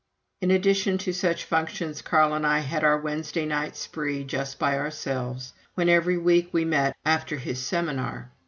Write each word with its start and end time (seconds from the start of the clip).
In 0.41 0.49
addition 0.49 0.97
to 0.97 1.13
such 1.13 1.43
functions, 1.45 2.01
Carl 2.01 2.33
and 2.33 2.43
I 2.43 2.57
had 2.61 2.83
our 2.83 2.97
Wednesday 2.99 3.45
night 3.45 3.75
spree 3.77 4.23
just 4.23 4.57
by 4.57 4.75
ourselves, 4.75 5.53
when 5.75 5.89
every 5.89 6.17
week 6.17 6.49
we 6.51 6.65
met 6.65 6.97
after 7.05 7.35
his 7.37 7.61
seminar. 7.63 8.31